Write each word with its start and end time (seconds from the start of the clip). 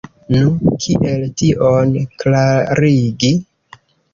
Nu, 0.35 0.69
kiel 0.85 1.27
tion 1.41 1.93
klarigi? 2.23 3.35